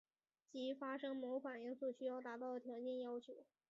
[0.49, 3.45] 即发生某反应所需要达到的条件要求。